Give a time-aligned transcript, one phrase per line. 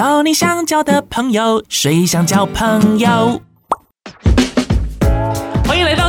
[0.00, 3.38] 交你想交的朋友，谁想交朋友？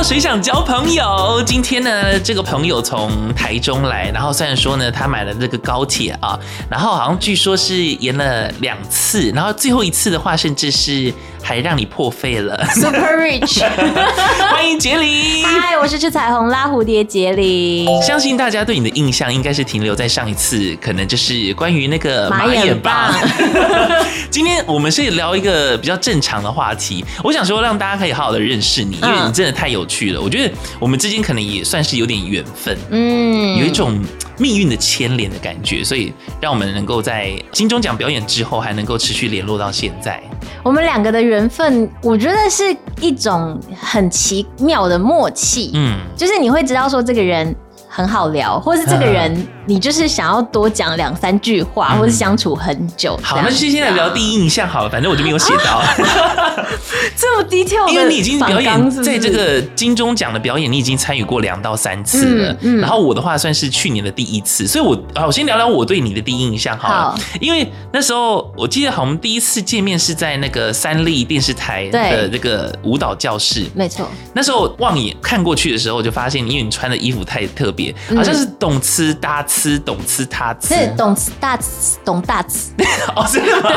[0.02, 1.40] 谁想交朋友？
[1.46, 6.36] 今天呢，这个朋友从台中来，然后虽然说呢，他买了这个高铁啊，
[6.68, 11.12] 然后好像据说是延了两次，然后最后一次的话，甚至是。
[11.44, 13.68] 还让你破费了， Super Rich，
[14.52, 15.44] 欢迎杰林。
[15.44, 17.84] 嗨，我是吃彩虹拉蝴蝶杰林。
[18.00, 23.12] 相信大家对你的印象应该是停留在上一次，可能就是关于那个马眼棒。
[24.30, 30.20] 今天我们是聊一个比较正常的话题，我想说让大家可以好好的认识你，因为你真的太有趣了。
[30.20, 34.00] 我觉得我们之间可能也算是有点缘分，嗯，有一种。
[34.38, 40.20] 命运的牵连的感觉，所以让我们能够在金钟奖表演之后还能够持续联络到现在。
[40.64, 45.70] 我们两个的缘分，我觉得是一种很奇妙的默契。
[45.74, 47.54] 嗯，就是你会知道说这个人
[47.94, 49.46] 很好聊，或是这个人。
[49.64, 53.16] 你就是想要多讲两三句话，嗯、或是相处很久。
[53.22, 55.76] 好，那就先来聊第一印象好了，反正我就没有写到。
[55.76, 55.86] 啊、
[57.16, 62.52] 这么低调，因为你已经表演在这个金钟奖的表演，你已经参与过两到三次了。
[62.54, 67.12] 嗯嗯、然后我的话算是去年的第一次，所以我啊，我先聊聊我对你的第一印象好了。
[67.12, 73.64] 好，因为那时候我记得，好，我们第一次见面是在那个三立电视台的这个舞蹈教室。
[73.76, 74.08] 没错。
[74.34, 77.81] 那时候望眼看过去的时候，我就发现，因为你穿的衣服太特别，
[78.16, 79.40] 好像是懂吃搭。
[79.44, 82.70] 吃懂吃他吃，是懂吃大吃懂大吃
[83.14, 83.70] 哦，真的吗？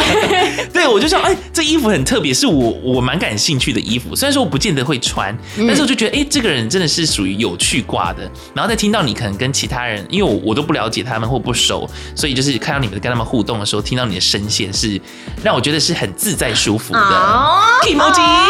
[0.72, 4.16] 对，我就说，哎、欸，这衣服很特别，是我我蛮感兴趣的衣服。
[4.16, 8.30] 虽然说我不见得会穿，但是我就觉得，哎、欸，这个人真的是属于有趣挂的。
[8.54, 15.00] 然后再听到你可能跟其他人，因为我我都不了解他们或不熟，所以就是看到你们跟他们互动的时候，听到你的声线是
[15.44, 17.00] 让我觉得是很自在舒服的。
[17.84, 18.50] Kimoji，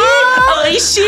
[0.63, 1.03] 开心。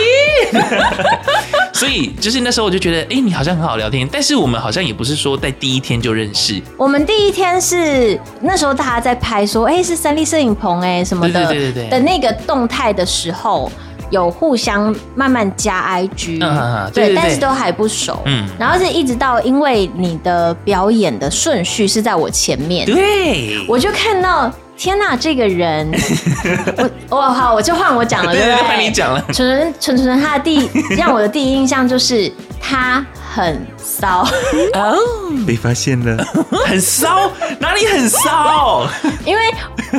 [1.78, 6.60] 所以就是那时候我就觉得，哎、欸，你好像很好聊天，但是我们好像也不是说在第一天就认识。
[6.76, 13.72] 我们第一天是那时候大家在拍说，哎、欸，是三立摄影棚哎什么的，对对对对的那个动态的时候，
[14.10, 24.52] 有互相慢慢加对，对，对，但是都还不熟，嗯，然后是一直到因为你的表演的顺序是在我前面，对，我就看到。
[24.78, 25.90] 天呐，这个人，
[27.10, 28.56] 我我好，我就换我讲了， 对不对？
[28.64, 29.20] 换你讲了。
[29.34, 33.04] 纯纯纯纯，他的第让我的第一印象就是他
[33.36, 34.28] 很骚
[34.74, 34.98] 哦，
[35.48, 36.24] 被发现了，
[36.66, 38.86] 很骚，哪里很骚？
[39.26, 39.42] 因为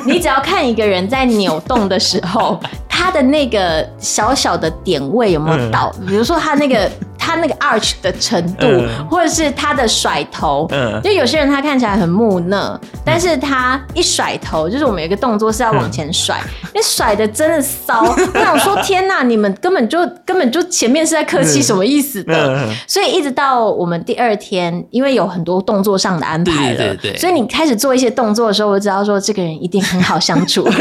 [0.04, 5.90] 你只要看一个人在扭动的时候，他的那个小小的点位有没有到？
[6.06, 6.88] 比如说他那个。
[7.28, 8.66] 他那个 arch 的程度，
[9.10, 16.40] 或者是他的甩头，嗯，就有些人他看起来很木讷，但是他一甩头，就是我们有一个动作是要往前甩，
[16.74, 18.00] 你甩的真的骚。
[18.32, 22.66] 我想说，天哪，你们根本就根本就前面是在客气，什么意思的？
[22.86, 30.68] 所以一直到我们第二天，因为有很多动作上的安排了，对对对，所以你开始做一些动作的时候，我就知道说这个人一定很好相处。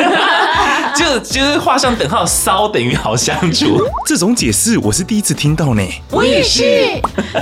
[0.96, 5.84] 就就是画上等号，骚等于好相处， 这种解释我是第一次听到呢。
[6.10, 6.64] 我也是，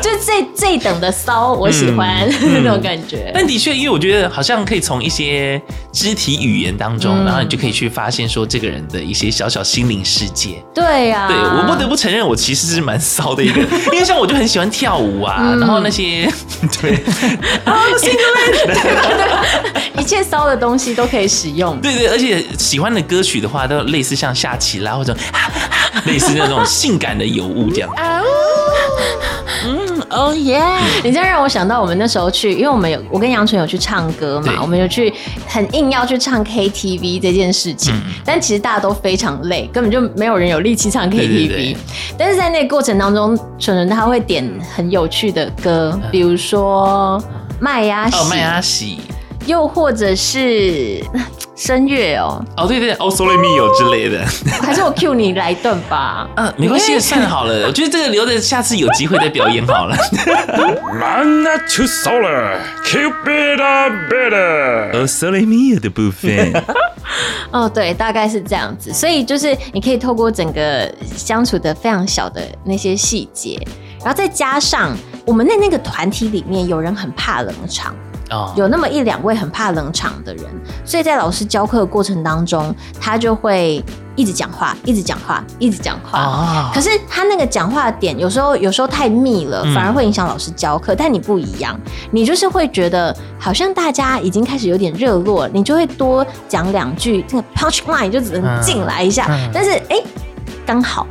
[0.01, 3.31] 就这这等的骚，我喜欢、嗯、 那种感觉。
[3.33, 5.61] 但的确，因为我觉得好像可以从一些
[5.93, 10.61] 肢体语言当中，嗯、然后你就可以去发现说这个人的一些小小心灵世界。
[10.73, 13.61] 对呀、啊，对我不得不承认，我其实是蛮骚的一个，
[13.93, 16.29] 因为像我就很喜欢跳舞啊，嗯、然后那些
[16.81, 16.95] 对
[18.01, 18.13] 对
[20.01, 21.79] 一切骚的东西都可以使用。
[21.81, 25.15] 对对，而且喜欢的歌曲的话，都类似像下棋啦，或者
[26.05, 27.89] 类似那种性感的尤物这样。
[29.65, 30.61] 嗯，哦耶！
[31.03, 35.13] 你这样让我想到我们那时候去，因为我们有我跟杨纯有去唱歌嘛，我们有去
[35.47, 41.11] 很硬要去唱 KTV 这件事情，嗯、但其实大家都非常累，根本就没有人有力气唱 KTV。
[41.11, 41.77] 对对对，
[42.17, 47.21] 但是在那个过程当中，纯纯他会点很有趣的歌，比如说
[47.59, 48.99] 麦芽喜，麦芽喜，
[49.45, 51.03] 又或者是。
[51.55, 54.25] 声乐哦，哦对对对，哦 So let me 有之类的，
[54.61, 56.27] 还是我 cue 你来一段吧？
[56.35, 57.65] 嗯，没关系，算好了。
[57.67, 59.95] 我觉得这个留着下次有机会再表演好了。
[61.69, 63.57] to solar, Cupid
[64.09, 64.91] better。
[64.93, 66.53] 哦 So let me 的部分。
[67.51, 68.91] 哦，对，大概是这样子。
[68.91, 73.57] 所以就是你可以透过整个相处的非常小的那些细节，
[73.99, 74.95] 然后再加上
[75.25, 77.95] 我们的那个团体里面有人很怕冷场。
[78.55, 80.45] 有那么一两位很怕冷场的人，
[80.83, 83.83] 所以在老师教课的过程当中，他就会
[84.15, 86.71] 一直讲话，一直讲话，一直讲话。
[86.73, 90.95] 可是他那个讲话的点，有时候有时候太密了，反而会影响老师教课。
[90.95, 91.79] 但你不一样，
[92.11, 99.27] 你就是会觉得好像大家已经开始有点热络，你就会多讲两句，这个 punch line 就只能进来一下。
[99.53, 100.01] 但是哎，
[100.65, 101.05] 刚好。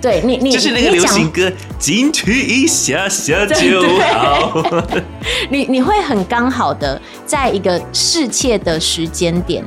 [0.00, 4.62] 对你，你就是那个流行歌，进去一下下就好。
[5.50, 9.64] 你你会很刚好的在一个适切的时间点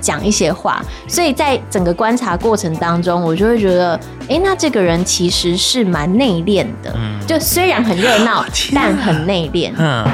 [0.00, 3.98] 讲一些话，所以在整个观察过程当中，我就会觉得，
[4.28, 8.44] 哎，那这个人其实是蛮内敛的，嗯，就虽然很热闹，
[8.74, 9.70] 但很内敛。
[9.76, 10.06] 嗯，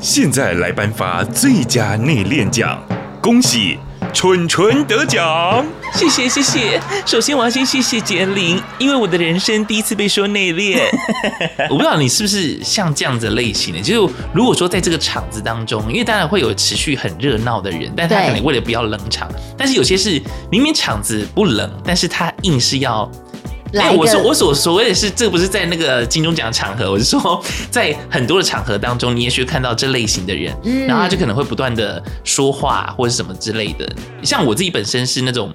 [0.00, 2.82] 现在来颁发最佳内敛奖，
[3.20, 3.78] 恭喜。
[4.12, 5.64] 蠢蠢得奖，
[5.94, 6.80] 谢谢谢谢。
[7.04, 10.80] 首先我要先谢谢杰玲，因为我的人生第一次被说内敛。
[11.70, 20.20] 我不知道你是不是像这样子的类型的，就是如果说在这个场子当中，因为当然会有持续很热闹的人，但他可能为了不要冷场，但是有些是
[20.50, 23.10] 明明场子不冷，但是他硬是要。
[23.74, 33.86] 哎，我说我所所谓的是，这不是在那个金钟奖场合，我是说，在很多的场合当中，你也许会看到这类型的人，嗯，然后他就可能会不断的说话或者什么之类的。
[34.22, 35.52] 像我自己本身是那种，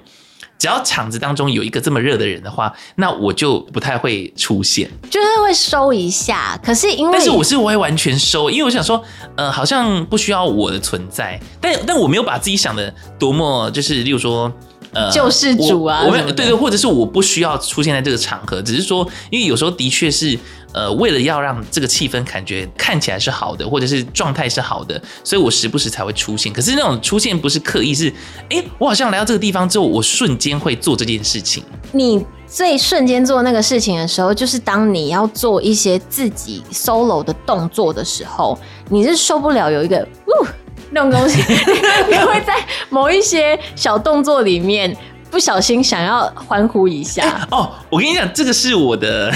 [0.58, 6.58] 只要场子当中有一个这么热的人的话，那我就不太会出现，就是会收一下。
[6.64, 9.02] 可是因为，但是我是我会完全收，因为我想说，
[9.36, 14.52] 呃，好像不需要我的存在，但但我没有把自己想的多么，就是例如说。
[14.94, 16.04] 呃，救世主啊！
[16.06, 20.38] 我对对，或者是我不需要出现在这个场合，只是说，因为有时候的确是，
[20.72, 26.52] 呃，为了要让这个气氛感觉看起来是好的，或者是状态是好的，所以我时不时才会出现。
[26.52, 28.12] 可是那种出现不是刻意，是，
[28.50, 31.64] 哎，我好像来到这个地方之后，我瞬间会做这件事情。
[31.92, 38.56] 你最瞬间做那个事情的时候，就是当你要做一些自己 solo 的动作的时候，
[38.90, 40.46] 你是受不了有一个，呜。
[40.94, 41.42] 那种东西，
[42.08, 42.54] 你会在
[42.88, 44.96] 某一些小动作里面
[45.30, 47.22] 不小心想要欢呼一下。
[47.24, 49.30] 欸、 哦，我跟你讲，这个是我的，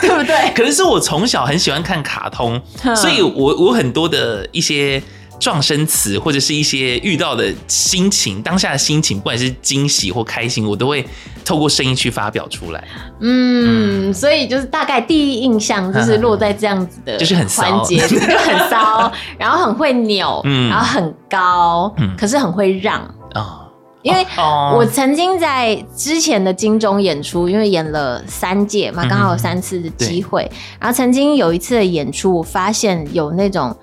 [0.00, 0.36] 对不对？
[0.54, 2.60] 可能是我从小很喜欢看卡通，
[2.96, 5.02] 所以我我很多的一些。
[5.40, 11.04] 状声词或者是一些遇到的心情，当下的心情，不管是惊喜或开心，我都会
[11.44, 12.84] 透过声音去发表出来。
[13.20, 23.00] 嗯，所以就是大概第一印象就是落在这样子的，就是很环节，就很骚， 然后很会扭，然后很高，可是很会让。
[23.32, 23.66] 啊。
[24.02, 24.26] 因为
[24.74, 33.74] 我曾经在之前的金钟演出，因为演了三届嘛，刚好有三次的机会，然后曾经有一次的演出，我发现有那种。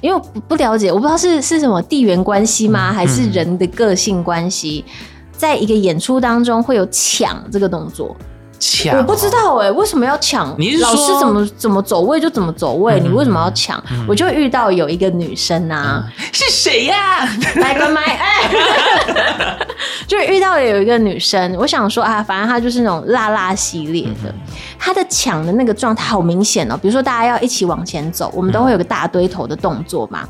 [0.00, 2.92] 因为我不了解，我不知道是是什么地缘关系吗？
[2.92, 4.84] 还是人的个性关系？
[5.32, 8.16] 在一个演出当中会有抢这个动作。
[8.58, 8.96] 抢？
[8.96, 10.54] 我不知道哎、欸，为什么要抢？
[10.58, 13.00] 你是说老师怎么怎么走位就怎么走位？
[13.00, 13.82] 嗯、你为什么要抢？
[13.90, 17.28] 嗯、我就遇到有一个女生啊，嗯、是谁呀、啊？
[17.56, 19.58] 来个麦哎，
[20.06, 24.34] 就遇到有一个女生，我想说啊，反正她就是那种辣辣系列的，
[24.78, 26.78] 她的抢的那个状态好明显哦。
[26.80, 30.20] 比如说大家要一起往前走，我们都会有个大堆头的动作嘛。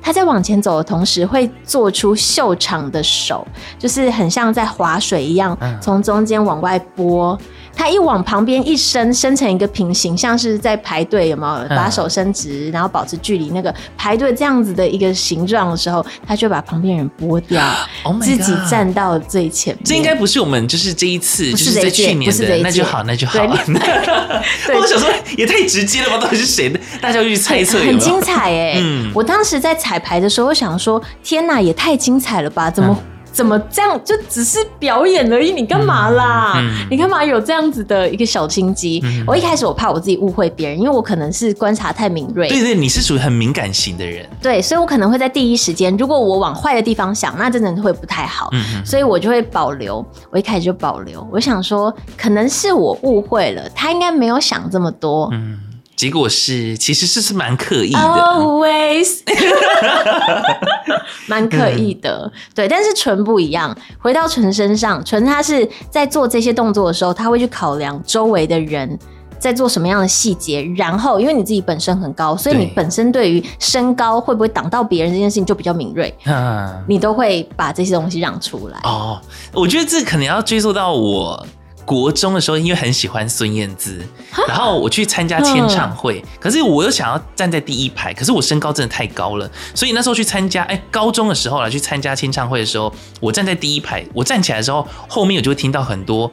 [0.00, 3.46] 她在往前走的同时，会做出秀场的手，
[3.78, 7.38] 就是很像在划水一样，从中间往外拨。
[7.76, 11.68] 他一往旁边一伸，伸成一个平行，像是在排队，有没有？
[11.68, 17.62] 把手伸直，然后保持距离，那个排队这样子的一个形状的时候，他就把旁边人拨掉，
[18.02, 19.84] oh、自己站到最前面。
[19.84, 23.38] 这应该不是我们，就是这一次，不是在去年的，那就好，那就好。
[23.38, 23.46] 对
[24.80, 26.18] 我想说也太直接了吧？
[26.18, 26.80] 到底是谁的？
[27.00, 27.98] 大家就去猜测有没有。
[27.98, 28.80] 很精彩哎、欸！
[28.82, 32.70] 嗯，我当时在彩排的时候，我想说，天哪，也太精彩了吧？
[32.70, 32.96] 怎么？
[32.98, 34.02] 嗯怎么这样？
[34.02, 36.54] 就只是表演而已，你干嘛啦？
[36.56, 38.98] 嗯嗯、你干嘛有这样子的一个小心机？
[39.04, 42.48] 嗯、我一开始我怕我自己误会别人，因为我可能是观察太敏锐。
[42.48, 44.26] 对对，你是属于很敏感型的人。
[44.40, 48.48] 对，所以我可能会在第一时间，如果我往坏的地方想，那真的会不太好。
[48.52, 50.02] 嗯嗯、所以我就会保留。
[50.30, 55.28] 我一开始就保留，我想说，可能是我误会了，他应该没有想这么多。
[55.34, 55.58] 嗯。
[55.96, 59.20] 结果是，其实是是蛮刻意的，always，
[61.26, 62.68] 蛮刻意的，嗯、对。
[62.68, 68.98] 但是纯不一样，回到纯身上，纯他是在做这些动作的时候，他会去考量周围的人
[69.38, 78.78] 在做什么样的细节，然后因为你自己本身很高，所以你本身对于身高会不会挡到别人这件事情就比较敏锐，嗯，你都会把这些东西让出来。
[78.84, 79.20] 哦，
[79.52, 81.46] 我觉得这可能要追溯到我。
[81.86, 84.04] 国中的时候，因为很喜欢孙燕姿，
[84.48, 96.28] 然后我去参加签唱会，可是我又想要站在第一排，可是我身高真的太高了，所以那时候去参加，哎，高中的时候来去参加签唱会的时候，我站在第一排，我站起来的时候，后面我就会听到很多，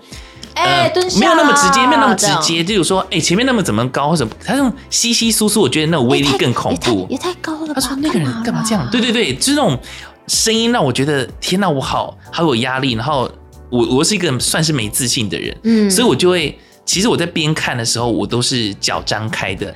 [0.55, 7.73] 哎，没有那么直接，没有那么直接，就是说，哎，前面那么怎么高，或者他这种稀稀疏疏，我觉得那种威力更恐怖，也太高了。
[7.75, 8.89] 他说那个人干嘛这样？
[8.89, 9.77] 对对对，就是那种
[10.25, 13.29] 声音让我觉得，天哪，我好好有压力，然后。
[13.73, 19.73] 我我是一个算是没自信的人，嗯，所以我就会，其实我在边看的时候，我都是脚张开的，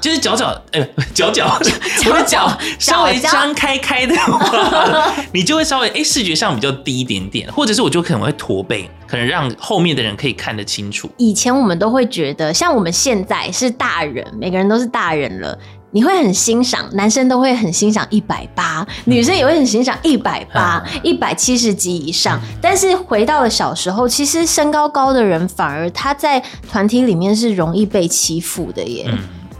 [0.00, 1.58] 就是脚脚，哎，脚脚，
[2.06, 11.10] 我的脚稍微张开开的话， 你就会稍微哎视觉上比较低一点点，或者是我就可能会驼背，可能让后面的人可以看得清楚。
[11.18, 15.58] 以前我们都会觉得，像我们现在是大人，每个人都是大人了。
[15.92, 22.40] 你会很欣赏，男生都会很欣赏一百八，女生也会很欣赏一百八、一百七十几以上。
[22.60, 29.10] 但是回到了小时候，其实身高高的人反而他在团体里面是容易被欺负的耶。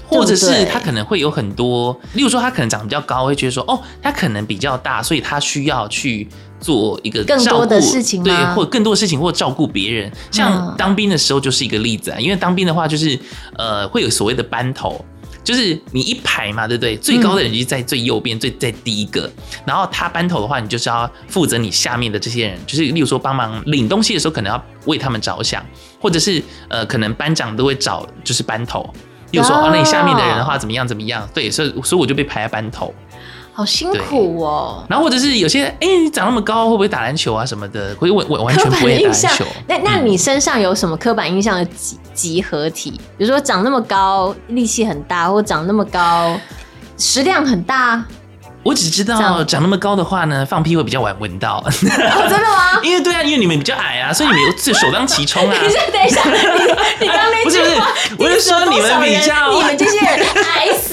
[0.06, 10.10] 或者是他可能会有很多，例如说他可能长比较高，会觉得说哦，他可能比较大，所以他需要去做一个更多的事情，对，或者更多的事情，或照顾别人。
[10.32, 13.16] 像当兵的时候就是一个例子啊，因为当兵的话就是
[13.56, 15.00] 呃会有所谓的班头，
[15.42, 16.96] 就是你一排嘛，对不对？
[16.96, 19.30] 最高的人就在最右边，最在第一个。
[19.64, 25.64] 然后他班头的话，你就是要负责你下面的这些人，就是例如说帮忙领东西的时候，可能要为他们着想，
[26.00, 28.88] 或者是呃可能班长都会找就是班头。
[29.32, 31.28] 又说啊，那你下面的人的话怎么样怎么样？
[31.32, 32.92] 对，所以所以我就被排在班头，
[33.60, 34.84] 好辛苦哦。
[34.88, 37.94] 然后或者是有些哎、欸，你长那么高，会不会打篮球啊什么的？
[37.96, 39.44] 会我我完全不会打篮球。
[39.66, 42.92] 那那你身上有什么刻板印象的集集合体？
[43.18, 46.38] 比如说长那么高，力气很大，或长那么高，
[46.96, 48.02] 食量很大。
[48.62, 51.64] 我只知道长那么高的话呢，放屁会比较晚闻到。
[51.64, 51.70] 哦。
[51.72, 52.78] 真的吗？
[52.84, 55.56] 因为对啊，因为你们比较矮啊，所以你们有首当其冲啊。
[55.58, 56.22] 等一下，等一下，
[57.00, 57.88] 你刚刚那句话，
[58.18, 60.89] 不是不是，我是说你们比较，你们这些人矮死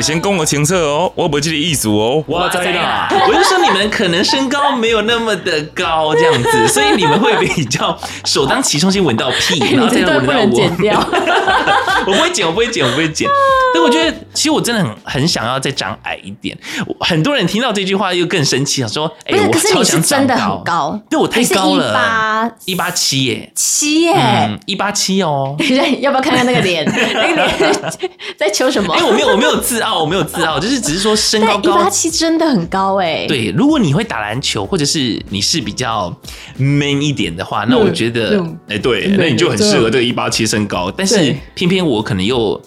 [0.00, 2.22] 先供我清楚哦，我不记得意思哦。
[2.26, 11.97] 我知道，我就说你们可能身高没有那么的高，这样子，所以你们会比较首当其冲先闻到屁，然后再闻到我。
[12.06, 13.28] 我不会剪，我不会剪，我不会剪。
[13.74, 16.56] 但我觉得，其实我真的很很想要再长矮一点。
[17.00, 25.56] 很多人听到这句话又更生气了，说：“哎、欸，我超想长高。”很高，对我太高了，一八一八七耶，七耶，嗯，一八七哦。
[26.00, 26.84] 要不要看看那个脸？
[27.14, 28.94] 那个脸在求什么？
[28.94, 33.26] 哎、欸，我没有，我没有自傲，我没有自傲，就是只是说身高高，一八七真的很高哎。
[33.26, 36.14] 对，如果你会打篮球，或者是你是比较
[36.56, 40.90] man 一点的话，那我觉得，哎、嗯欸，对，那你就很适合这个一八七身高。
[40.96, 42.60] 但是偏偏我可能又。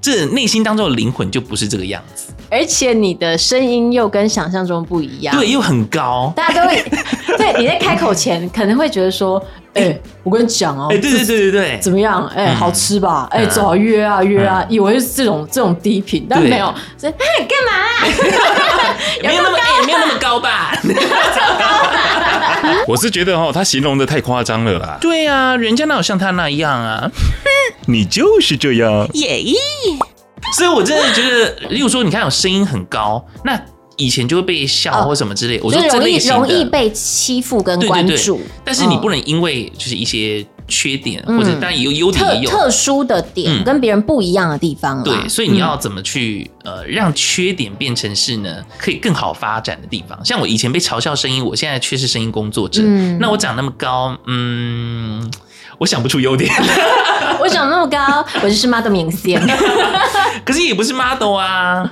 [0.00, 6.84] 这内心当中的灵魂就不是这个样子，而且你的声音又跟想象中不一样，对，又很高，大家都会，
[7.36, 9.44] 对，你在开口前可能会觉得说，
[9.78, 12.26] 哎、欸，我跟你讲哦，哎，对对对对对，怎么样？
[12.34, 13.28] 哎、欸，好吃吧？
[13.30, 17.14] 哎、嗯，走啊，约啊约啊，以为是这种这种低频，但没有，是哎，
[17.48, 17.72] 干嘛、
[19.22, 20.72] 没有那么也没有那么高吧？
[22.86, 24.98] 我是觉得哦，他形容的太夸张了啦。
[25.00, 27.10] 对啊，人家哪有像他那样啊？
[27.86, 29.54] 你就是这样耶！Yeah.
[30.56, 33.60] 所以，我真的觉得，例如说，你看，有声音很高，那
[33.98, 35.60] 以前就会被笑或什么之类。
[35.62, 45.02] 我说这类型的容易被欺负跟关注，对对对，但是你不能因为就是一些缺点，嗯、或者当然有优点也有特，特殊的点，跟别人不一样的地方。
[45.02, 50.18] 对，所以你要怎么去呃让缺点变成是呢可以更好发展的地方？
[50.24, 52.80] 像我以前被嘲笑声音，我现在却是声音工作者。
[52.84, 55.30] 嗯、那我长那么高，嗯。
[55.78, 56.52] 我想不出优点。
[57.38, 59.40] 我长那么高，我就是 model 明星。
[60.44, 61.88] 可是也不是 model 啊，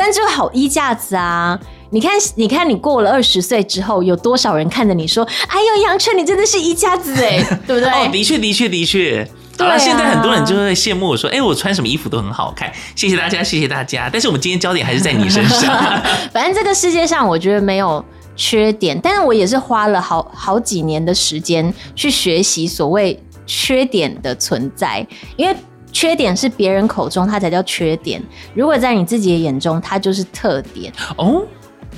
[0.00, 1.60] 但就好衣架子啊！
[1.90, 7.38] 你看，你看，你过了二十岁之后，有多少人看着你说：“哎呦，杨春，你真的是衣架子哎，
[7.68, 9.28] 对不对？”哦，的确，的确，的确。
[9.58, 14.08] 好了，现在很多人就会羡慕我说：“哎，我穿什么衣服都很好看。”谢谢大家，谢谢大家。
[14.10, 15.70] 但是我们今天焦点还是在你身上。
[16.32, 18.02] 反正这个世界上，我觉得没有。
[18.36, 25.54] 缺点，但是我也是花了好好几年的时间去学习所谓缺点的存在，因为
[25.92, 28.22] 缺点是别人口中它才叫缺点，
[28.54, 31.42] 如果在你自己的眼中，它就是特点哦。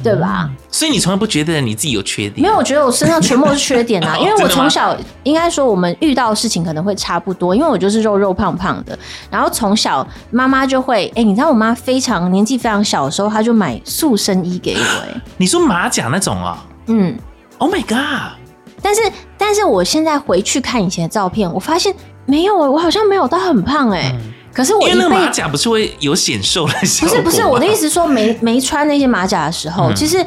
[0.03, 0.51] 对吧？
[0.69, 2.43] 所以你从来不觉得你自己有缺点？
[2.43, 4.17] 没有，我觉得我身上全部都是缺点啊！
[4.19, 8.99] 因为我从小应该说，我们遇到的事情可能会差不多，因为我就是肉肉胖胖的。
[9.31, 14.81] 然后从小妈妈就会，哎、欸，你知道我妈非常年纪非常小的时候，她就买塑身衣给我。
[14.81, 16.67] 哎， 你说马甲那种啊？
[16.87, 17.17] 嗯
[17.59, 18.33] ，Oh my god！
[18.81, 19.01] 但是
[19.39, 21.95] 但是我现在回去看以前的照片，我发现
[22.27, 24.13] 没有，我好像没有到很胖哎。
[24.15, 27.09] 嗯可是我因为那个马甲不是会有显瘦的效果？
[27.09, 30.23] 不是不是，我的意思说没没穿那些马甲的时候，嗯、其实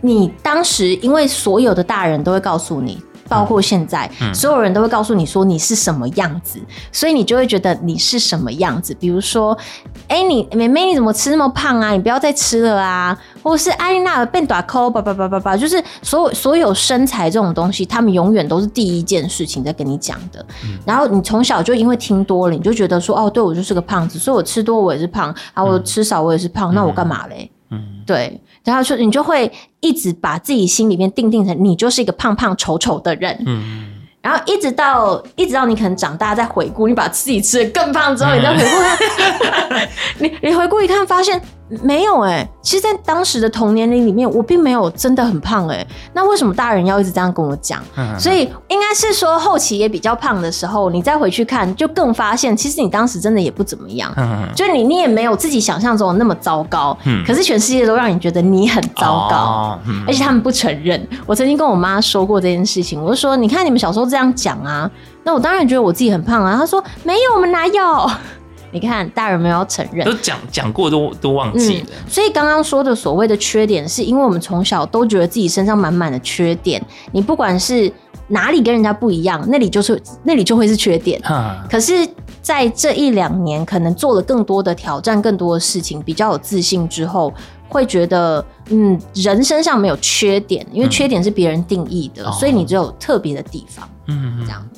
[0.00, 2.98] 你当时因为所有的大人都会告诉你。
[3.28, 6.58] 包括现在，嗯、所有人都会告诉你说你是什么样子，
[6.90, 8.96] 所以你就会觉得你是什么样子。
[8.98, 9.54] 比如说，
[10.08, 11.90] 哎、欸，你妹妹你怎么吃那么胖啊？
[11.90, 13.14] 你不要再吃了啊！
[13.48, 20.44] 或是安妮娜变短扣，叭叭叭叭叭，就是所有所有身材这种东西，他们永远都是第一件事情在跟你讲的。
[20.64, 27.50] 嗯、然后你从小就因为听多了，你就觉得说，哦，对我就是个胖子，所以我吃多我也是胖，然后我吃少我也是胖，嗯、那我干嘛嘞？
[27.70, 28.40] 嗯，对。
[28.64, 29.50] 然后说你就会
[29.80, 33.86] 一直把自己心里面定定成你就是一个胖胖丑丑的人，嗯，
[34.20, 38.78] 然后一直到一直到你可能长大再回顾，你把自己吃得更胖之后，你再回顾
[39.70, 39.88] 看，
[40.20, 41.40] 你你回顾一看发现
[41.82, 45.86] 没有哎、欸，其实，在当时的同年龄里面，我并没有真的很胖哎、欸。
[46.14, 47.82] 那为什么大人要一直这样跟我讲？
[48.18, 54.12] 所以应该是说后期也比较胖的时候，你再回去看，就更发现其实你当时真的也不怎么样。
[54.54, 56.96] 就你你也没有自己想象中的那么糟糕。
[57.26, 61.06] 可是全世界都让你觉得你很糟糕，而且他们不承认。
[61.26, 64.90] 我曾经跟我妈说过这件事情，我就说：你看你们小时候这样讲啊，
[65.24, 66.56] 那我当然觉得我自己很胖啊。
[66.58, 68.10] 她说：没有，我们哪有？
[68.70, 71.86] 你看，大人没有承认，都讲讲过都都忘记了。
[71.90, 76.82] 嗯、所以刚刚说的所谓的缺点，是因为我们从小都觉得自己身上满满的缺点。
[77.12, 77.90] 你不管是
[78.28, 81.20] 哪里跟人家不一样，那里就是那里就会是缺点。
[81.22, 82.06] 哈可是，
[82.42, 87.32] 在这一两年，可能做了更多的挑战，更多的事情，比较有自信之后，
[87.68, 93.88] 会觉得，嗯，人身上没有缺点，因为缺点是别人定义的，嗯、所以你只有特别的地方。
[94.08, 94.68] 嗯，这样。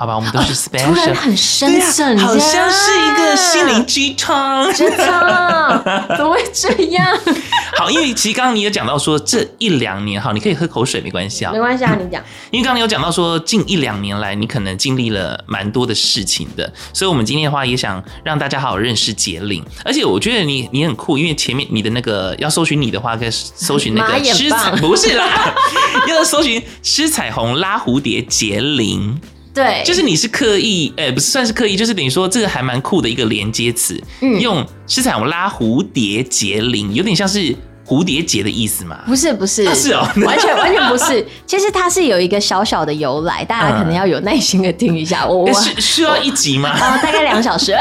[0.00, 4.72] 好吧，我们都是 special，、啊、突然很深沉，啊、好像是一个心灵鸡汤。
[4.72, 5.84] 鸡汤
[6.16, 7.06] 怎么会这样？
[7.76, 12.24] 好，因为其实刚刚你有讲到说这一两年，哈，你可以喝口水，没关系啊，没关系啊，你讲。
[12.50, 19.62] 因为刚刚你有讲到说近一两年来，你可能经历了蛮多的事情的，所以我们今天的话也想让大家好好认识杰林。
[19.84, 25.54] 而且我觉得你你很酷，因为前面你的那个要搜寻你的话，可以搜寻那个吃彩，不是啦，
[26.08, 29.20] 要搜寻吃彩虹拉蝴蝶婕铃。
[29.52, 37.54] 对，就是你是刻意，哎、欸，不是算是刻意，就是等于说这个还蛮酷的一个连接词，嗯，用吃彩虹拉蝴蝶结铃，有点像是
[37.84, 39.00] 蝴蝶结的意思嘛？
[39.06, 41.26] 不是，不是，啊、是哦， 完全完全不是。
[41.46, 45.26] 其实它是有一个小小的由来，大家可能要有耐心的听一下。
[45.26, 46.68] 我我需需要一集吗？
[46.70, 47.74] 啊，大概两个小时。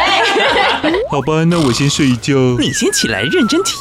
[1.11, 3.75] 好吧，那我先睡一觉，你先起来认真听。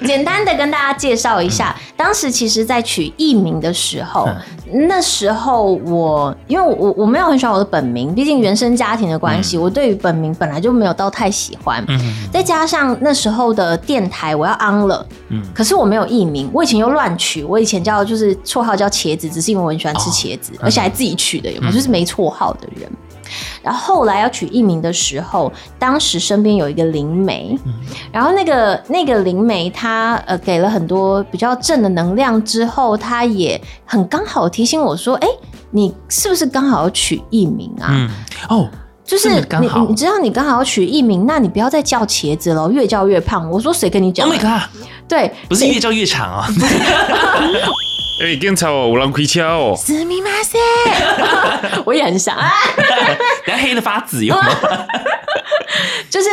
[0.06, 4.28] 简单的跟大家介绍一下，当时其实，在取艺名的时候，
[4.72, 11.84] 那时候我因为我我没有很喜欢我的本名，毕竟原生家庭的关系，我对于本名本来就没有到太喜欢。
[12.32, 15.06] 再加上那时候的电台我要 on 了，
[15.54, 21.72] 可是我没有艺名，我以前又乱取，我以前叫就是绰号叫茄子，只是因为我很喜欢吃茄子，而且还自己取的，有没有？
[21.72, 22.90] 就是没绰号的人。
[23.62, 27.58] 然后后来要取艺名的时候，当时身边有一个灵媒，
[28.12, 35.28] 然后那个那个灵媒他呃给了很多比较正的能量之后，他也很刚好提醒我说：“哎，
[35.70, 38.10] 你是不是刚好要取艺名啊？”嗯，
[38.48, 38.68] 哦，
[39.04, 43.50] 就是你你知道你刚好要取艺名，那你不要再叫茄子了，越叫越胖。
[43.50, 44.68] 我说谁跟你讲？Oh my god！
[45.08, 46.46] 对，不是越叫越长啊。
[48.21, 49.75] 哎、欸，警察哦，有人开车哦。
[49.75, 52.49] すみません， 我也很想啊。
[53.45, 54.43] 等下黑的发紫有吗？
[56.09, 56.29] 就是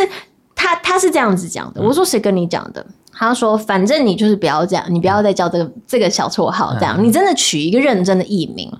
[0.55, 1.81] 他，他是这样子讲的。
[1.81, 2.85] 我说谁跟你讲的？
[3.12, 7.03] 他说反正你就是不要这样，你不要再叫这个这个小绰号这样。
[7.03, 8.70] 你真的取一个认真的艺名。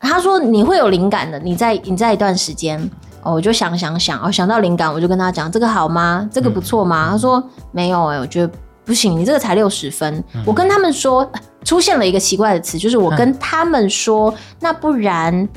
[0.00, 1.38] 他说你会有灵感的。
[1.38, 2.78] 你在你在一段时间
[3.22, 6.28] 哦，我就想想想哦，想到灵感我就跟他讲这个好吗？
[6.32, 7.08] 这个不错吗？
[7.12, 8.52] 他说没有哎、欸，我觉得。
[8.85, 10.23] 不行，你这个才六十分。
[10.33, 11.29] 嗯、我跟他们说，
[11.63, 15.49] 出现了一个奇怪的词，就是我跟他们说，嗯、那不然，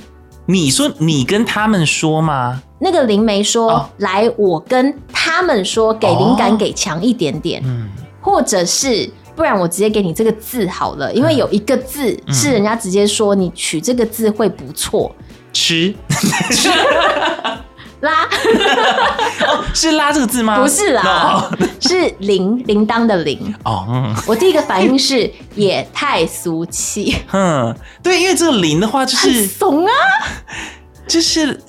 [0.46, 2.62] 你说你跟他们说吗？
[2.80, 7.88] 那个灵媒说，哦、来，我跟他们说，给灵感给强一点点，嗯、
[8.20, 15.14] 或者是不然我直接给你这个字好了，因为有一个字是人家直接说你取这个字会不错，
[15.52, 15.94] 吃。
[18.00, 18.24] 拉，
[19.48, 20.60] 哦，是拉这个字吗？
[20.60, 23.54] 不是啦， 是铃铃铛的铃。
[23.64, 27.16] 哦，我第一个反应是也太俗气。
[27.32, 29.92] 嗯，对，因为这个铃的话就是怂啊，
[31.08, 31.60] 就是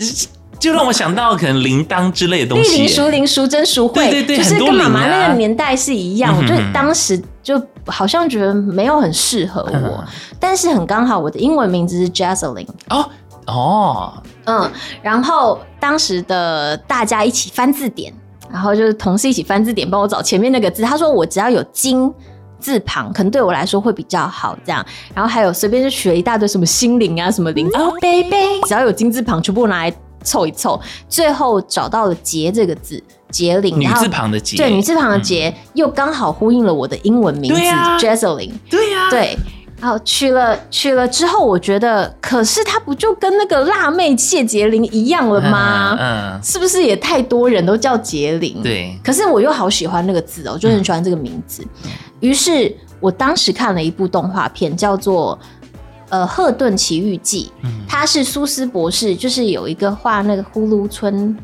[0.59, 6.35] 就让我想到可能铃铛之类的东西，铃淑铃淑真淑惠，对对对，就是跟妈妈那个年代是一样。
[6.45, 10.03] 就当时就好像觉得没有很适合我，
[10.39, 12.67] 但是很刚好，我的英文名字是 Jessalyn。
[12.89, 13.09] 哦。
[13.49, 14.13] 哦，
[14.45, 18.13] 嗯，然后当时的大家一起翻字典，
[18.51, 20.83] 然后就是同事一起翻字典，帮我找前面那个字。
[20.83, 22.11] 他说我只要有金
[22.59, 24.57] 字旁，可能对我来说会比较好。
[24.65, 39.37] 这样，然后还有随便就取了一大堆什么心灵啊，什么灵哦，baby，只要有金字旁，全部拿来凑一凑，最后找到了杰这个字，婕铃，女字旁的杰，对，女字旁的杰，嗯、又刚好呼应了我的英文名字 Jessalyn，对呀，对。
[39.81, 45.95] 好，取了取了之后，我觉得，可是他不就跟那个辣妹谢杰玲一样了吗？
[45.97, 48.61] 嗯，嗯，是不是也太多人都叫杰玲？
[48.61, 48.99] 对。
[49.03, 51.65] 可是我又好喜欢那个字哦，我就很喜欢这个名字。
[51.85, 55.39] 嗯、于是我当时看了一部动画片，叫做
[56.09, 61.37] 《呃赫顿奇遇记》，嗯、它是苏斯博士，就是有一个画那个呼噜村。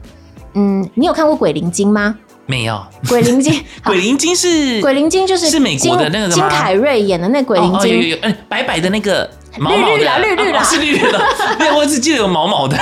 [0.56, 2.18] 嗯，你有看过《鬼灵精》吗？
[2.46, 2.82] 没有。
[3.08, 11.22] 鬼灵精， 鬼灵精是鬼灵精，就是是美国的那个金凯瑞演的那鬼灵精，有有有，白白的那个毛毛的，绿绿的绿绿的，是绿绿的，
[11.58, 12.78] 对，我只记得有毛毛的。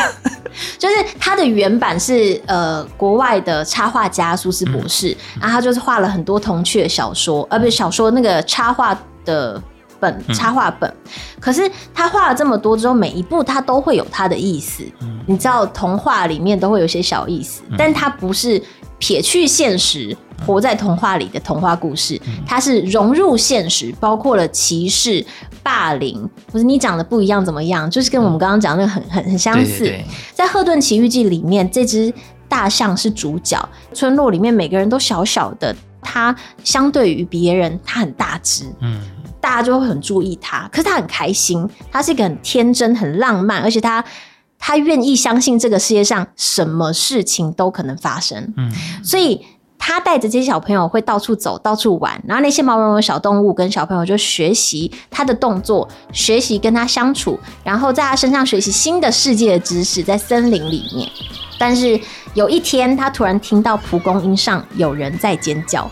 [0.77, 8.95] 就是他的原版是呃国外的插画家苏斯博士，嗯、然后他就是画了很多童趣的小说，呃不是小说那个插画
[9.25, 9.59] 的
[9.99, 18.61] 本插画本，嗯、可是他画了这么多之后，每一部他都会有他的意思，嗯、你知道童话里面都会有些小意思，嗯、但他不是
[19.03, 20.15] 撇去现实。
[20.45, 25.25] 活在童话里的童话故事，它是融入现实，包括了歧视、
[25.61, 29.79] 霸凌，不是你长得不一样怎么样，就是跟我们刚刚讲的那个很很很相似。
[29.79, 32.13] 对对对，在《赫顿奇遇记》里面，这只
[32.49, 33.57] 大象是主角，
[33.93, 38.99] 村落里面每个人都小小的，它相对于别人，它很大只，嗯，
[39.39, 40.67] 大家就会很注意它。
[40.73, 44.03] 可是它很开心，它是一个很天真、很浪漫，而且它
[44.65, 48.71] 它愿意相信这个世界上什么事情都可能发生，嗯，
[49.03, 49.45] 所以。
[49.85, 61.09] 他带着这些小朋友会到处走，到处玩，然后那些毛茸茸的小动物跟小朋友就学习他的动作，学习跟他相处，然后在他身上学习新的世界的知识，在森林里面。
[61.59, 61.99] 但是
[62.33, 65.91] 有一天，他突然听到蒲公英上有人在尖叫，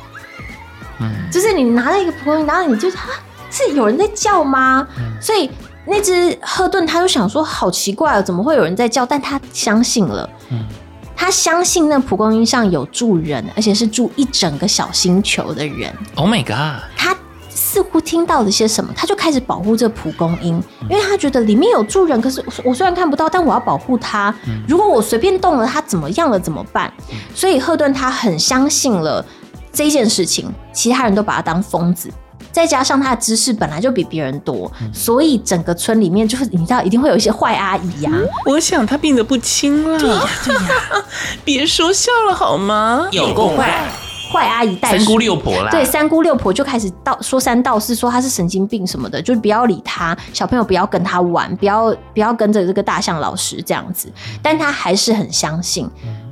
[1.02, 3.10] 嗯，就是你拿了一个蒲公英，然后你就啊，
[3.50, 4.88] 是有人在叫吗？
[4.98, 5.52] 嗯，所以
[5.86, 9.06] 那只赫顿他就想说，好奇怪啊，怎么会有人在叫？
[9.06, 10.66] 但他相信了，嗯。
[11.14, 15.94] 他相信那蒲公英上有住人，而且是住一整个小星球的人。
[16.16, 16.82] Oh my god！
[16.98, 17.16] 他
[17.48, 22.20] 似乎听到了些什么，他就开始保护这蒲公英，因为他觉得里面有住人。
[22.20, 24.34] 可是我虽然看不到，但我要保护他。
[24.68, 26.92] 如果我随便动了，他怎么样了怎么办？
[27.36, 29.24] 所以赫顿他很相信了
[29.72, 32.10] 这件事情，其他人都把他当疯子。
[32.52, 38.20] 再加上他的知识本来就比别人多，嗯、所以整个村里面就是你知道，一定会有一些坏阿姨呀、啊。
[38.46, 39.98] 我想他病得不轻了。
[39.98, 40.62] 对呀，对呀，
[41.46, 43.08] 别说笑了好吗？
[43.12, 43.90] 有够坏，
[44.32, 45.72] 坏阿姨带三姑六婆啦。
[45.72, 54.12] 对，三姑六婆就开始道说三道四，说他是神经病什么的，就不要理他，小朋友不要跟他玩，不要不要跟着这个大象老师这样子。
[54.42, 55.90] 但他还是很相信，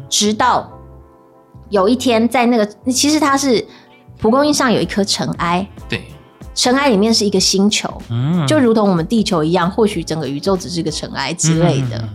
[0.09, 0.69] 直到
[1.69, 3.65] 有一天在那个，其实他是。
[4.19, 6.03] 蒲公英上有一颗尘埃，对，
[6.53, 11.97] 尘埃里面是一个星球，嗯，就如同我们地球一样，或许整个宇宙只是个尘埃之类的。
[11.97, 12.09] 嗯、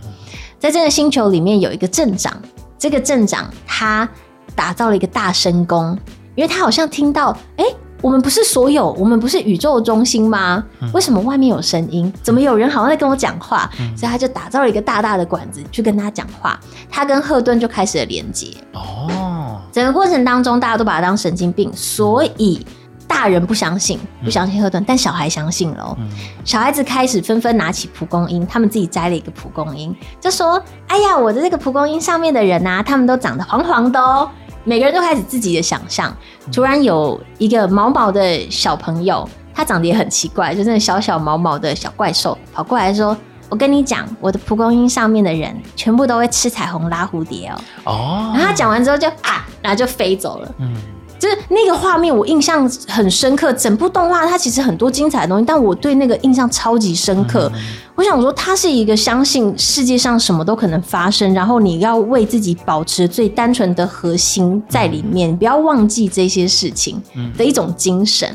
[0.59, 2.39] 在这个星球里面有一个镇长，
[2.77, 4.07] 这个镇长他
[4.55, 5.97] 打造了一个大深宫，
[6.35, 10.63] 因为他好像听到，哎、欸，我们不是所有，我们不是宇宙中心吗？
[10.93, 12.13] 为什么外面有声音？
[12.21, 13.67] 怎么有人好像在跟我讲话？
[13.79, 18.49] 嗯、所以他就打造了一个大大的管子去跟他讲话，他跟赫顿就开始了连接。
[18.73, 19.59] 哦。
[19.71, 22.63] 整个过程当中，大家都把他当神经病，所以
[23.07, 25.97] 大人不相信，不相信赫顿，但小孩相信了。
[26.43, 29.91] 小孩子开始纷纷拿起蒲公英，他们自己摘了一个蒲公英，
[30.21, 34.29] 就说：“哎呀，我的这个蒲公英上面的人啊，他们都长得黄黄的哦。”
[34.65, 36.13] 每个人都开始自己的想象。
[36.51, 43.15] 突然有一个毛毛的小朋友，他长得也很奇怪，就是那小小毛毛的小怪兽，跑过来说。
[43.47, 47.61] 我跟你讲，我的蒲公英上面的人全部都会吃彩虹拉蝴蝶哦。
[47.83, 48.31] 哦。
[48.33, 50.55] 然后他讲完之后就啊，然后就飞走了。
[50.57, 50.75] 嗯。
[51.19, 53.53] 就是那个画面，我印象很深刻。
[53.53, 57.49] 整部动画它其实很多精彩的东西，但我对那个印象超级深刻。
[57.53, 57.61] 嗯、
[57.95, 67.01] 我想说，他是一个相信世界上什么都可能发生，然后你要为自己保持最单纯的核心在里面，嗯、不要忘记这些事情
[67.37, 68.29] 的一种精神。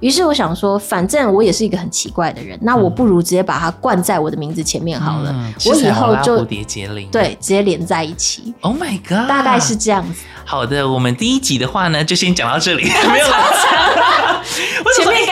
[0.00, 5.30] 于、嗯、是我想说，反正我也是一个很奇怪的人，那我不如直接把它冠在我的名字前面好了。
[5.32, 8.52] 嗯、我以后就蝴蝶结领对，直接连在一起。
[8.62, 9.28] Oh my god！
[9.28, 10.24] 大概是这样子。
[10.44, 14.42] 好的，我们第一集的话呢，就先讲到这里， 没有了。
[14.96, 15.26] 前面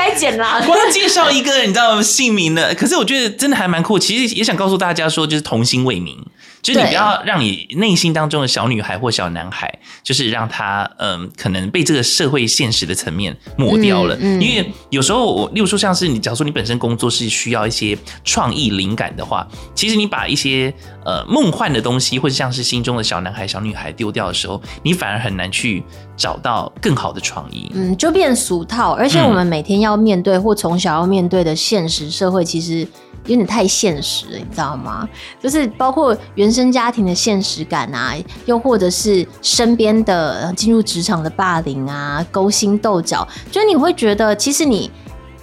[0.66, 3.98] 光介绍一个，你知道姓名的，可是我觉得真的还蛮酷。
[3.98, 6.16] 其实也想告诉大家说，就是童心未泯。
[6.62, 14.14] 就是你不要让你内心当中的小女孩或小男孩，就是让他嗯，可能被这个社会现实的层面抹掉了。
[14.20, 19.44] 嗯嗯、因为有时候我，例如说像是你，假如说你本身工作是需要一些创意灵感的话，
[19.74, 20.72] 其实你把一些
[21.04, 25.82] 呃梦幻的东西，或者像是心中的小男孩、小女孩丢掉的时候，你反而很难去
[26.16, 27.72] 找到更好的创意。
[27.74, 28.92] 嗯，就变俗套。
[28.92, 32.86] 而且我们每天要面对或从小要面对的现实社会，其实。
[33.26, 35.08] 有点太现实了，你知道吗？
[35.40, 38.12] 就是包括原生家庭的现实感啊，
[38.46, 44.90] 又或者是身边的进入职场的霸凌啊、勾心斗角，就是你会觉得，其实你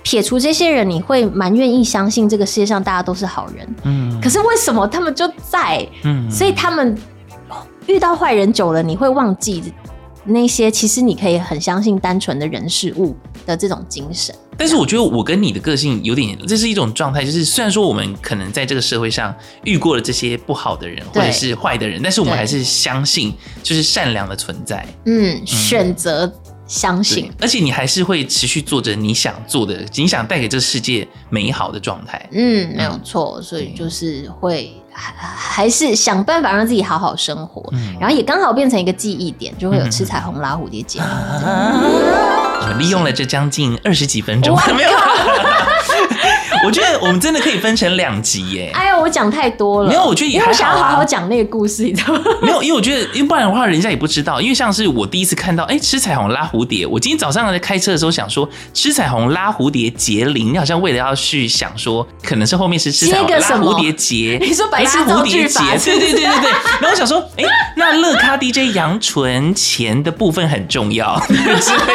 [0.04, 3.76] 撇除这些人，你会蛮愿意相信这个世界上大家都是好人。
[3.84, 4.20] 嗯。
[4.22, 5.88] 可是为什么他们就在？
[6.04, 6.30] 嗯。
[6.30, 6.98] 所以他们
[7.88, 9.74] 遇到坏人久了，你会忘记
[10.26, 14.36] 那些其实你可以很相信单纯的人事物的这种精神。
[14.60, 24.86] 但是我觉得我跟你的个性有点，这是一种状态，就是虽然说我们可能在这个社会上遇过了这些不好的人或者是坏的人，但是我们还是相信就是善良的存在。
[25.06, 26.30] 嗯，选择
[26.68, 32.30] 相信，而且你还是会持续做着你想做的，你想带给这个世界美好的状态。
[32.34, 41.00] 嗯，没有错，所以就是会还还是想办法让自己好好生活，嗯然后也刚好变成一个记忆点，就会有吃彩虹拉蝴蝶结。
[42.62, 44.90] 我利用了这将近二十几分钟， 没有。
[46.66, 48.72] 我觉得我们真的可以分成两集耶。
[48.74, 49.90] 哎呦，我讲太多了。
[49.90, 50.54] 没有，我觉得也还好啊。
[50.54, 52.22] 因为我想要好好讲那个故事，你知道吗？
[52.42, 54.42] 没有，因为我觉得，因为不然的话，人家也不知道。
[54.42, 56.86] 因为像是我第一次看到，哎、欸，吃彩虹拉蝴蝶。
[56.86, 64.38] 我今天早上在开车的时候想说，吃彩虹拉蝴蝶结铃，你好像为了要去想说，可能是后面是吃彩虹拉蝴蝶结。
[64.42, 65.60] 你说白痴蝴蝶结？
[65.78, 66.52] 对对对对对。
[66.52, 71.94] 然后我想说，哎、欸，那乐咖 DJ 杨存钱的部分很重要， 之类。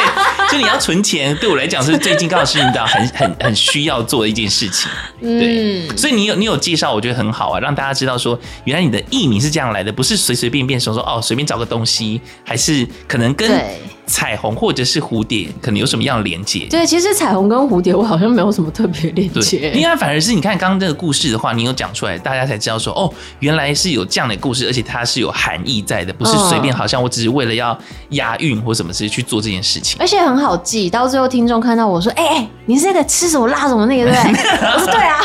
[0.51, 4.89] 就你要存钱，对我来讲是最近刚好是你知道很很很需要做的一件事情。
[5.21, 13.61] 对，嗯、所以你有你有介绍，我觉得很好啊，让大家知道说，原来你的艺名是这样来的，不是随随便便说说哦，随便找个东西，还是可能跟
[14.07, 16.67] 彩虹或者是蝴蝶可能有什么样的连接？
[16.69, 27.77] 对，其实彩虹跟蝴蝶我好像没有什么特别连接，应该反而是你看刚刚这个故事的话，你有讲出来，大家才知道说哦，原来是有这样的故事，而且它是有含义在的，不是随便好像我只是为了要
[28.09, 34.43] 押韵或什么事去做这件事情，而且很好记，到最后听众看到我说，哎、欸、哎，你是那个吃什么辣什么那个对不对？
[34.51, 35.21] 我 说对啊，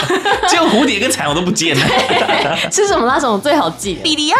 [0.49, 1.87] 只有蝴蝶跟蚕我都不见了，
[2.71, 4.37] 吃什么拉什么最好记，比利亚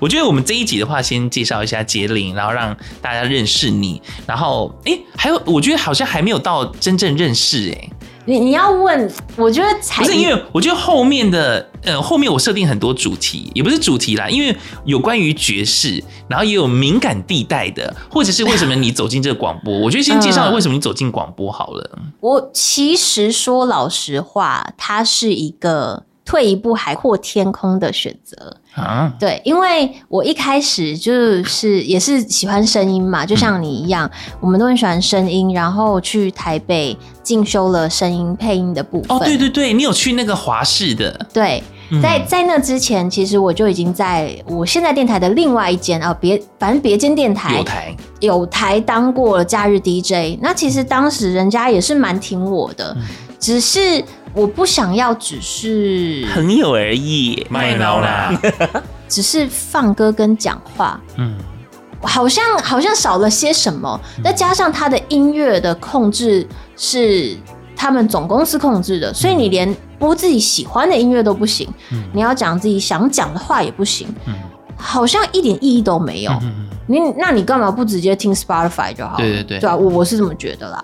[0.00, 4.02] 我觉得我们这一集的话，先介绍一下杰林，然后让大家认识你。
[4.26, 7.90] 然后，哎、欸，还有，我觉得好像还没有到真正认识、欸。
[8.22, 19.76] 哎，你你要问，我觉得才不是因为我觉得后面的，呃，后面我设定很多主题，也不是主题啦，因为有关于爵士，然后也有敏感地带的，或者是为什么你走进这个广播。
[19.80, 21.98] 我觉得先介绍为什么你走进广播好了。
[22.20, 26.04] 我其实说老实话，它是一个。
[26.24, 39.16] 退一步海阔天空的选择啊，对，因为我一开始就是也是喜欢声音嘛，就像你一样，嗯、我们都很喜欢声音，然后去台北进修了声音配音的部分。
[39.16, 41.26] 哦，对对对，你有去那个华视的？
[41.34, 41.62] 对，
[42.00, 50.38] 在在那之前，其实我就已经在我现在电台的另外一间啊，别反正别间电台有台有台当过了假日 DJ。
[50.40, 53.02] 那其实当时人家也是蛮挺我的，嗯、
[53.38, 54.02] 只是。
[54.34, 58.32] 我不想要只是朋友而已，卖脑啦，
[59.08, 61.36] 只是放歌跟讲话，嗯，
[62.00, 64.00] 好像好像少了些什么。
[64.24, 67.36] 再加上他的音乐的控制是
[67.76, 71.68] 他们总公司控制的，所以你连播自己喜欢的音乐都不行，
[72.12, 74.08] 你要讲自己想讲的话也不行，
[74.76, 76.32] 好像一点意义都没有。
[76.86, 79.16] 你那你干嘛不直接听 Spotify 就好？
[79.18, 80.82] 对对对，对啊，我我是这么觉得啦。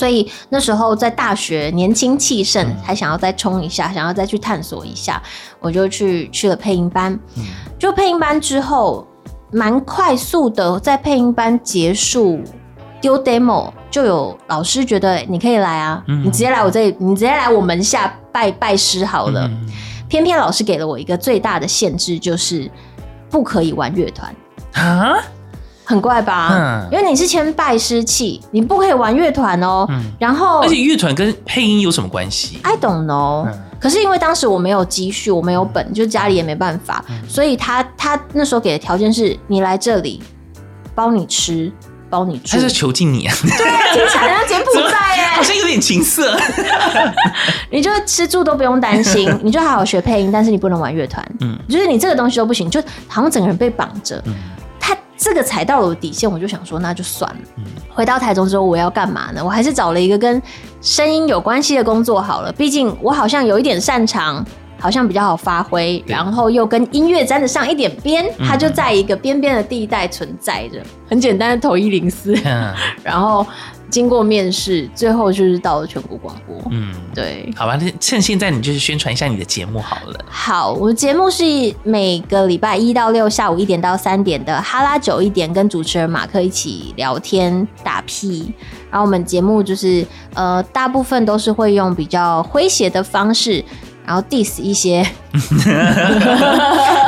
[0.00, 5.22] 所以那时候在大学年轻气盛，还想要再冲一下，想要再去探索一下，
[5.58, 7.20] 我就去去了配音班。
[7.78, 9.06] 就配音班之后，
[9.52, 12.40] 蛮快速的，在配音班结束
[12.98, 19.50] 丢 demo，就有老师觉得你可以来啊，你直接来我这里，你直接来我门下拜拜师好了。
[20.08, 22.70] 偏偏老师给了我一个最大的限制，就是
[23.28, 24.34] 不可以玩乐团
[24.72, 25.22] 啊。
[25.90, 26.50] 很怪吧？
[26.52, 29.84] 嗯，因为你是签拜师契，你不可以玩乐团哦。
[29.88, 33.44] 嗯，然后而且乐团跟配音有什么关系？I don't know。
[33.48, 40.22] 嗯，可是因为当时我没有积蓄，我没有本，就家里也没办法，嗯，所以他他那时候给的条件是你来这里，
[40.94, 41.72] 包你吃，
[42.08, 42.56] 包你住。
[42.56, 43.34] 他是囚禁你啊？
[43.58, 46.38] 对啊，听起来像柬埔寨耶， 好像有点情色。
[47.72, 51.24] 你就吃住都不用担心， 你就好好学配音，但是你不能玩乐团。
[51.40, 54.22] 嗯，就是你这个东西都不行，就好像整个人被绑着。
[54.26, 54.34] 嗯。
[55.22, 57.38] 这个踩到了底线，我就想说那就算了。
[57.58, 59.44] 嗯、回到台中之后，我要干嘛呢？
[59.44, 60.40] 我还是找了一个跟
[60.80, 62.50] 声音有关系的工作好了。
[62.50, 64.42] 毕竟我好像有一点擅长，
[64.78, 70.80] 好像比较好发挥，然后又跟音乐沾得上一点边，它就在一个边边的地带存在着。
[71.06, 72.34] 很简单的投一零四，
[73.04, 73.46] 然后。
[73.90, 76.56] 经过面试，最后就是到了全国广播。
[76.70, 80.24] 嗯，对，好吧，那趁现在你就是宣传一下你的节目好了。
[80.28, 81.44] 好，我的节目是
[81.82, 88.52] 每个礼拜一到六下午一点到三点的哈拉久一点，跟主持人马克一起聊天打屁。
[88.90, 93.64] 然后我们节目就是呃，大部分都是会用比较诙谐的方式，
[94.04, 95.00] 然后 diss 一些，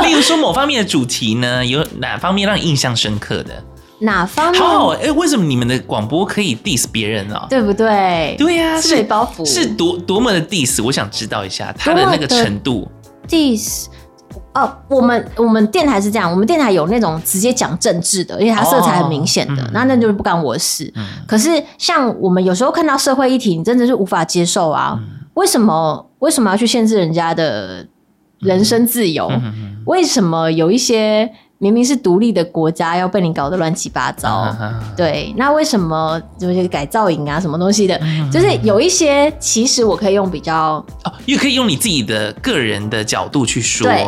[0.02, 3.64] 例如说某方面的主题呢，有哪方面让你印象深刻的？
[4.02, 4.60] 哪方面？
[4.60, 7.40] 好好哎，为什么你们的广播可以 diss 别人呢？
[7.48, 8.34] 对不对？
[8.36, 12.90] 对呀，是包袱，是多多么的 diss，我想知道一下他的那个程度。
[13.28, 13.86] diss
[14.54, 20.92] 哦，我们我们电台是这样，我们电台有那种直接讲政治的，因为它色彩很明显的，那那就是不干我的事。
[21.26, 24.98] 可是像我们有时候看到社会议题，你真的是无法接受啊！
[25.34, 27.86] 为什么为什么要去限制人家的
[28.40, 29.30] 人身自由？
[29.86, 31.32] 为什么有一些？
[31.62, 34.52] 明明是独立的国家，要被你搞得乱七八糟。
[34.96, 37.96] 对，那为什么就是改造营啊，什么东西的？
[38.02, 43.86] 嗯、就是有一些，其实我可以用比较哦，也可以用你自己的个人的角度去说。
[43.86, 44.04] 对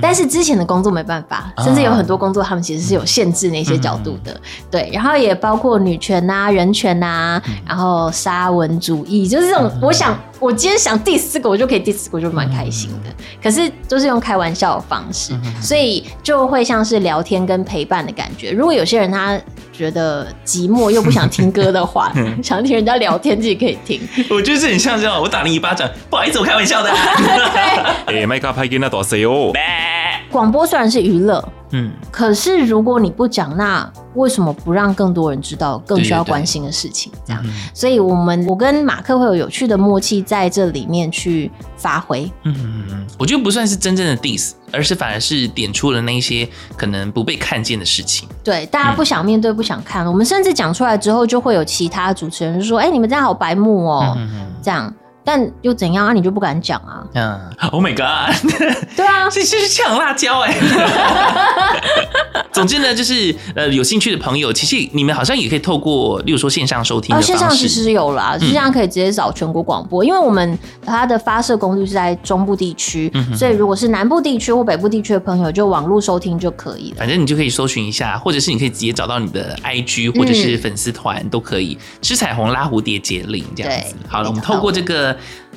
[0.00, 4.88] 但是之前的工作没办法，甚至有很多工作他们其实是有限制那些角度的，对。
[4.92, 9.70] 然后也包括女权啊、人权啊，然后沙文主义，就是这种。
[9.82, 13.14] 我想，我今天想第四个，我就可以第四个，我就蛮开心的。
[13.40, 18.50] 可是都是用开玩笑的方式，所以就会像是聊天跟陪伴的感觉。
[18.50, 19.38] 如果有些人他
[19.72, 24.00] 觉得寂寞又不想听歌的话， 想听人家聊天自己可以听。
[24.28, 26.90] 我觉得这很像这样，我打你一巴掌，不好意思，我开玩笑的。
[28.06, 29.52] 哎，麦克拍给那多少哦？
[30.28, 37.12] 广播虽然是娱乐，嗯，可是如果你不讲，那为什么不让更多人知道更需要关心的事情？
[37.26, 42.30] 这样，所以我们我跟马克会有有趣的默契在这里面去发挥。
[42.44, 48.28] 嗯嗯嗯，我觉得不算是真正的 diss，而是反而是点出了那些可能不被看见的事情。
[48.42, 54.16] 对，大家不想面对，不想看，我们甚至讲出来之后，就会有其他主持人就说：“哎，你们这样好白目哦。”
[54.62, 54.92] 这样。
[55.24, 56.12] 但又怎样啊？
[56.12, 57.04] 你就不敢讲啊？
[57.14, 58.34] 嗯，Oh my God！
[58.96, 60.54] 对啊，这 是抢辣椒哎。
[62.52, 67.16] 总之呢，就是呃，有兴趣的朋友，其实你们好像也可以透过，例如说线上收听。
[67.16, 76.96] 哦，线上其实有啦，线上可以直接找全国广播，因为我们它的发射功率是在中部地区，所以如果是南部地区或北部地区的朋友，就网络收听就可以了。
[76.98, 83.94] 反正你就可以搜寻一下，或者是你可以直接找到你的 IG 或者是粉丝团都可以，吃彩虹拉蝴蝶结领这样子。
[84.08, 85.11] 好了，我们透过这个。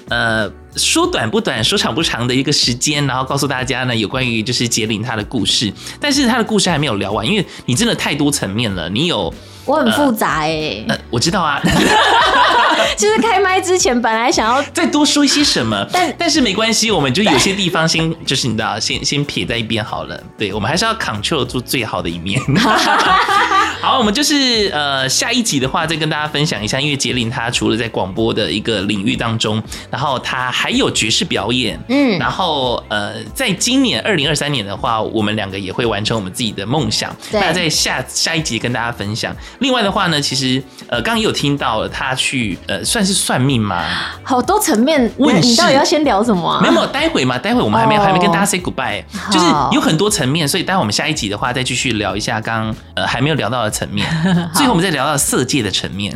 [0.09, 9.33] 呃，说短不短，说长不长的一个时间，然后告诉大家呢，有关于就是杰林他的故事，但是他的故事还没有聊完，因为你真的太多层面了，你有。
[9.65, 11.59] 我很复杂哎、欸呃，呃，我知道啊，
[12.95, 20.21] 就是开麦之前本来想要 再多说一些什么，但但是没关系，我们就有些地方先就是你知道，先先撇在一边好了。
[20.37, 22.39] 对，我们还是要 control 住最好的一面。
[24.05, 37.15] 好，我们就是呃下一集的话再跟大家分享一下，因为杰林他除了在广播的一个领域当中，然后他还有爵士表演，嗯，然后呃在今年二零二三年的话，我们两个也会完成我们自己的梦想。
[37.31, 39.35] 那在下下一集跟大家分享。
[39.57, 43.83] 另外的话呢，其实呃，刚刚也有听到了他去呃，算是算命吗？
[44.21, 46.61] 好多层面，问你到底要先聊什么啊？
[46.61, 54.05] 没有，待会嘛，待会我们还没有、oh, 还没跟大家 say goodbye，就是有很多层面，所以待会我们下一集的话，再继续聊一下刚刚呃还没有聊到的层面，面，
[54.53, 56.13] 最后我们再聊到色戒的层面。